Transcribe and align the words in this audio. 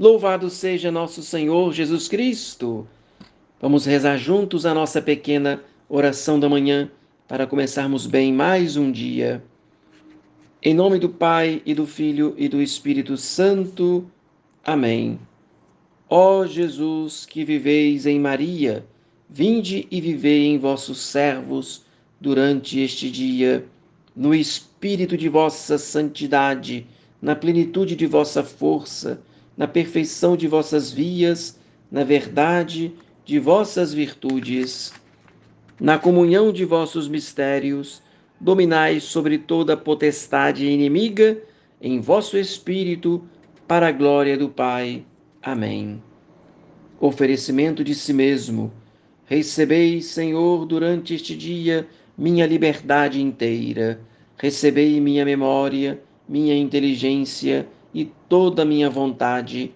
Louvado 0.00 0.48
seja 0.48 0.92
nosso 0.92 1.24
Senhor 1.24 1.72
Jesus 1.72 2.06
Cristo. 2.06 2.86
Vamos 3.60 3.84
rezar 3.84 4.16
juntos 4.16 4.64
a 4.64 4.72
nossa 4.72 5.02
pequena 5.02 5.60
oração 5.88 6.38
da 6.38 6.48
manhã 6.48 6.88
para 7.26 7.48
começarmos 7.48 8.06
bem 8.06 8.32
mais 8.32 8.76
um 8.76 8.92
dia. 8.92 9.42
Em 10.62 10.72
nome 10.72 11.00
do 11.00 11.08
Pai 11.08 11.60
e 11.66 11.74
do 11.74 11.84
Filho 11.84 12.32
e 12.38 12.48
do 12.48 12.62
Espírito 12.62 13.16
Santo. 13.16 14.08
Amém. 14.64 15.18
Ó 16.08 16.46
Jesus, 16.46 17.26
que 17.26 17.44
viveis 17.44 18.06
em 18.06 18.20
Maria, 18.20 18.86
vinde 19.28 19.88
e 19.90 20.00
vivei 20.00 20.46
em 20.46 20.58
vossos 20.58 21.00
servos 21.00 21.84
durante 22.20 22.78
este 22.78 23.10
dia, 23.10 23.66
no 24.14 24.32
espírito 24.32 25.16
de 25.16 25.28
vossa 25.28 25.76
santidade, 25.76 26.86
na 27.20 27.34
plenitude 27.34 27.96
de 27.96 28.06
vossa 28.06 28.44
força 28.44 29.20
na 29.58 29.66
perfeição 29.66 30.36
de 30.36 30.46
vossas 30.46 30.92
vias, 30.92 31.58
na 31.90 32.04
verdade 32.04 32.94
de 33.24 33.38
vossas 33.38 33.92
virtudes, 33.92 34.94
na 35.78 35.98
comunhão 35.98 36.50
de 36.50 36.64
vossos 36.64 37.06
mistérios, 37.08 38.00
dominai 38.40 39.00
sobre 39.00 39.36
toda 39.36 39.76
potestade 39.76 40.66
inimiga, 40.66 41.36
em 41.78 42.00
vosso 42.00 42.38
espírito, 42.38 43.22
para 43.66 43.88
a 43.88 43.92
glória 43.92 44.38
do 44.38 44.48
Pai. 44.48 45.04
Amém. 45.42 46.02
Oferecimento 46.98 47.84
de 47.84 47.94
si 47.94 48.14
mesmo. 48.14 48.72
Recebei, 49.26 50.00
Senhor, 50.00 50.64
durante 50.64 51.14
este 51.14 51.36
dia, 51.36 51.86
minha 52.16 52.46
liberdade 52.46 53.20
inteira. 53.20 54.00
Recebei 54.38 54.98
minha 55.00 55.24
memória, 55.24 56.00
minha 56.26 56.56
inteligência, 56.56 57.68
e 57.92 58.04
toda 58.28 58.62
a 58.62 58.64
minha 58.64 58.90
vontade. 58.90 59.72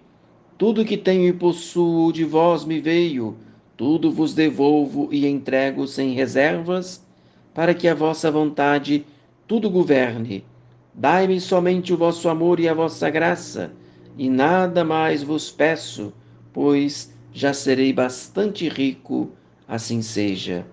Tudo 0.57 0.85
que 0.85 0.97
tenho 0.97 1.27
e 1.27 1.33
possuo 1.33 2.11
de 2.11 2.23
vós 2.23 2.63
me 2.63 2.79
veio, 2.79 3.35
tudo 3.75 4.11
vos 4.11 4.33
devolvo 4.33 5.09
e 5.11 5.27
entrego 5.27 5.87
sem 5.87 6.13
reservas, 6.13 7.05
para 7.53 7.73
que 7.73 7.87
a 7.87 7.95
vossa 7.95 8.31
vontade 8.31 9.05
tudo 9.47 9.69
governe. 9.69 10.43
Dai-me 10.93 11.41
somente 11.41 11.93
o 11.93 11.97
vosso 11.97 12.29
amor 12.29 12.59
e 12.59 12.69
a 12.69 12.73
vossa 12.73 13.09
graça, 13.09 13.73
e 14.17 14.29
nada 14.29 14.83
mais 14.83 15.23
vos 15.23 15.51
peço, 15.51 16.13
pois 16.51 17.13
já 17.33 17.51
serei 17.51 17.91
bastante 17.91 18.69
rico, 18.69 19.31
assim 19.67 20.01
seja. 20.01 20.65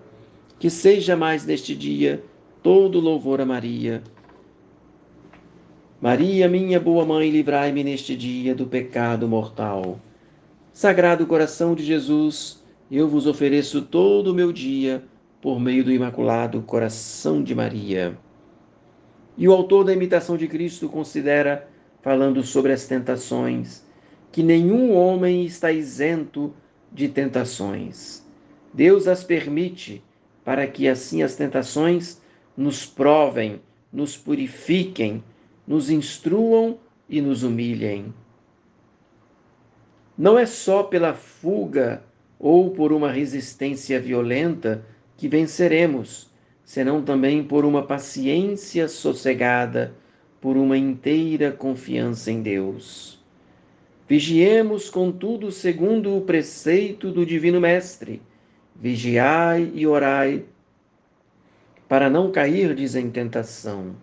Que 0.59 0.69
seja 0.69 1.15
mais 1.17 1.43
neste 1.43 1.75
dia 1.75 2.23
todo 2.61 2.99
louvor 2.99 3.41
a 3.41 3.45
Maria 3.45 4.03
Maria, 6.01 6.49
minha 6.49 6.79
boa 6.79 7.05
mãe, 7.05 7.29
livrai-me 7.29 7.83
neste 7.83 8.15
dia 8.15 8.55
do 8.55 8.65
pecado 8.65 9.27
mortal. 9.27 9.99
Sagrado 10.73 11.27
coração 11.27 11.75
de 11.75 11.83
Jesus, 11.83 12.59
eu 12.89 13.07
vos 13.07 13.27
ofereço 13.27 13.83
todo 13.83 14.31
o 14.31 14.33
meu 14.33 14.51
dia 14.51 15.03
por 15.39 15.59
meio 15.59 15.83
do 15.83 15.91
Imaculado 15.91 16.59
Coração 16.63 17.43
de 17.43 17.53
Maria. 17.53 18.17
E 19.37 19.47
o 19.47 19.53
autor 19.53 19.83
da 19.83 19.93
imitação 19.93 20.37
de 20.37 20.47
Cristo 20.47 20.89
considera, 20.89 21.69
falando 22.01 22.41
sobre 22.41 22.73
as 22.73 22.87
tentações, 22.87 23.85
que 24.31 24.41
nenhum 24.41 24.95
homem 24.95 25.45
está 25.45 25.71
isento 25.71 26.51
de 26.91 27.09
tentações. 27.09 28.25
Deus 28.73 29.07
as 29.07 29.23
permite 29.23 30.03
para 30.43 30.65
que 30.65 30.87
assim 30.87 31.21
as 31.21 31.35
tentações 31.35 32.19
nos 32.57 32.87
provem, 32.87 33.61
nos 33.93 34.17
purifiquem, 34.17 35.23
nos 35.71 35.89
instruam 35.89 36.77
e 37.07 37.21
nos 37.21 37.43
humilhem. 37.43 38.13
Não 40.17 40.37
é 40.37 40.45
só 40.45 40.83
pela 40.83 41.13
fuga 41.13 42.03
ou 42.37 42.71
por 42.71 42.91
uma 42.91 43.09
resistência 43.09 43.97
violenta 43.97 44.83
que 45.15 45.29
venceremos, 45.29 46.29
senão 46.61 47.01
também 47.01 47.41
por 47.41 47.63
uma 47.63 47.83
paciência 47.83 48.89
sossegada, 48.89 49.95
por 50.41 50.57
uma 50.57 50.77
inteira 50.77 51.53
confiança 51.53 52.29
em 52.29 52.41
Deus. 52.41 53.23
Vigiemos, 54.09 54.89
contudo, 54.89 55.53
segundo 55.53 56.17
o 56.17 56.21
preceito 56.21 57.09
do 57.13 57.25
Divino 57.25 57.61
Mestre: 57.61 58.21
vigiai 58.75 59.71
e 59.73 59.87
orai, 59.87 60.43
para 61.87 62.09
não 62.09 62.29
cairdes 62.29 62.93
em 62.93 63.09
tentação. 63.09 63.95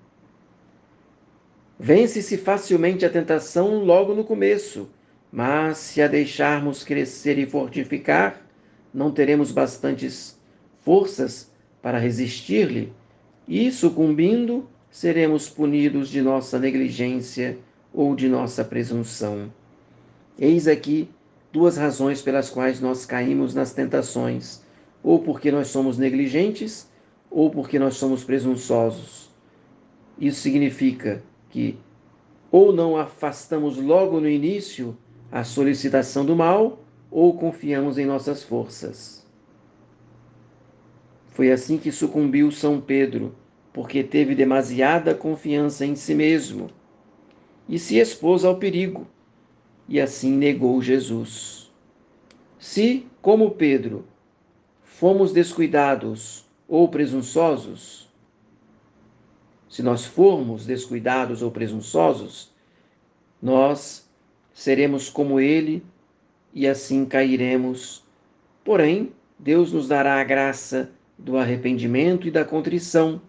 Vence-se 1.81 2.37
facilmente 2.37 3.07
a 3.07 3.11
tentação 3.11 3.85
logo 3.85 4.13
no 4.13 4.25
começo, 4.25 4.91
mas 5.31 5.79
se 5.79 6.03
a 6.03 6.09
deixarmos 6.09 6.83
crescer 6.83 7.39
e 7.39 7.47
fortificar, 7.47 8.45
não 8.93 9.13
teremos 9.13 9.53
bastantes 9.53 10.37
forças 10.81 11.53
para 11.81 11.99
resistir-lhe, 11.99 12.93
e, 13.47 13.71
sucumbindo, 13.71 14.69
seremos 14.91 15.49
punidos 15.49 16.09
de 16.09 16.21
nossa 16.21 16.59
negligência 16.59 17.57
ou 17.95 18.17
de 18.17 18.29
nossa 18.29 18.65
presunção. 18.65 19.53
Eis 20.37 20.67
aqui 20.67 21.09
duas 21.53 21.77
razões 21.77 22.21
pelas 22.21 22.51
quais 22.51 22.81
nós 22.81 23.07
caímos 23.07 23.55
nas 23.55 23.73
tentações, 23.73 24.63
ou 25.01 25.21
porque 25.21 25.53
nós 25.53 25.69
somos 25.69 25.97
negligentes, 25.97 26.89
ou 27.31 27.51
porque 27.51 27.79
nós 27.79 27.95
somos 27.95 28.25
presunçosos. 28.25 29.31
Isso 30.19 30.41
significa 30.41 31.23
que 31.51 31.79
ou 32.51 32.73
não 32.73 32.97
afastamos 32.97 33.77
logo 33.77 34.21
no 34.21 34.29
início 34.29 34.97
a 35.31 35.45
solicitação 35.45 36.25
do 36.25 36.35
mal, 36.35 36.79
ou 37.11 37.35
confiamos 37.35 37.99
em 37.99 38.07
nossas 38.07 38.43
forças. 38.43 39.27
Foi 41.29 41.51
assim 41.51 41.79
que 41.79 41.93
sucumbiu 41.93 42.51
São 42.51 42.81
Pedro, 42.81 43.35
porque 43.73 44.03
teve 44.03 44.35
demasiada 44.35 45.15
confiança 45.15 45.87
em 45.87 45.95
si 45.95 46.15
mesmo 46.15 46.69
e 47.69 47.79
se 47.79 47.99
expôs 47.99 48.45
ao 48.45 48.57
perigo, 48.57 49.07
e 49.87 50.01
assim 50.01 50.33
negou 50.33 50.81
Jesus. 50.81 51.71
Se, 52.59 53.07
como 53.21 53.53
Pedro, 53.53 54.05
fomos 54.83 55.33
descuidados 55.33 56.45
ou 56.67 56.89
presunçosos, 56.89 58.08
se 59.69 59.83
nós 59.83 60.05
formos 60.05 60.65
descuidados 60.65 61.43
ou 61.43 61.51
presunçosos, 61.51 62.51
nós 63.41 64.09
seremos 64.53 65.09
como 65.09 65.39
ele 65.39 65.85
e 66.53 66.67
assim 66.67 67.05
cairemos. 67.05 68.03
Porém, 68.65 69.13
Deus 69.39 69.73
nos 69.73 69.87
dará 69.87 70.21
a 70.21 70.25
graça 70.25 70.91
do 71.17 71.37
arrependimento 71.37 72.27
e 72.27 72.31
da 72.31 72.45
contrição. 72.45 73.21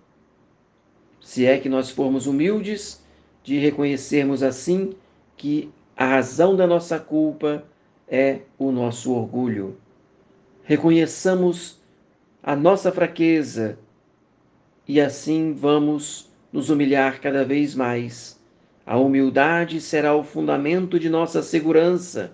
Se 1.22 1.46
é 1.46 1.60
que 1.60 1.70
nós 1.70 1.90
formos 1.90 2.26
humildes, 2.26 3.04
de 3.44 3.58
reconhecermos 3.58 4.44
assim 4.44 4.94
que 5.36 5.72
a 5.96 6.06
razão 6.06 6.56
da 6.56 6.68
nossa 6.68 7.00
culpa 7.00 7.64
é 8.08 8.42
o 8.58 8.72
nosso 8.72 9.14
orgulho. 9.14 9.78
Reconheçamos 10.64 11.80
a 12.42 12.56
nossa 12.56 12.92
fraqueza 12.92 13.78
e 14.88 15.00
assim 15.00 15.54
vamos 15.54 16.29
nos 16.52 16.70
humilhar 16.70 17.20
cada 17.20 17.44
vez 17.44 17.76
mais. 17.76 18.40
A 18.86 18.98
humildade 18.98 19.80
será 19.80 20.16
o 20.16 20.24
fundamento 20.24 21.00
de 21.00 21.10
nossa 21.10 21.44
segurança, 21.44 22.34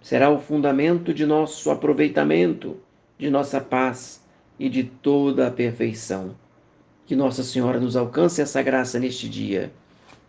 será 0.00 0.30
o 0.30 0.38
fundamento 0.38 1.14
de 1.14 1.24
nosso 1.24 1.70
aproveitamento, 1.70 2.76
de 3.18 3.30
nossa 3.30 3.60
paz 3.60 4.22
e 4.58 4.68
de 4.68 4.84
toda 4.84 5.46
a 5.46 5.50
perfeição. 5.50 6.34
Que 7.06 7.16
Nossa 7.16 7.42
Senhora 7.42 7.78
nos 7.78 7.96
alcance 7.96 8.40
essa 8.40 8.62
graça 8.62 8.98
neste 8.98 9.28
dia. 9.28 9.72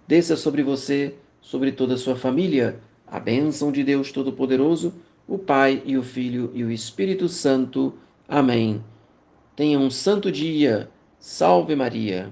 Desça 0.08 0.36
sobre 0.36 0.64
você, 0.64 1.16
sobre 1.42 1.72
toda 1.72 1.96
a 1.96 1.98
sua 1.98 2.16
família, 2.16 2.80
a 3.08 3.20
bênção 3.20 3.72
de 3.72 3.84
Deus 3.84 4.12
Todo-Poderoso, 4.12 4.94
o 5.28 5.38
Pai 5.38 5.82
e 5.86 5.98
o 5.98 6.04
Filho 6.04 6.52
e 6.54 6.64
o 6.64 6.72
Espírito 6.72 7.28
Santo. 7.28 7.94
Amém. 8.28 8.84
Tenha 9.56 9.80
um 9.80 9.90
santo 9.90 10.32
dia. 10.32 10.90
Salve 11.20 11.76
Maria. 11.76 12.32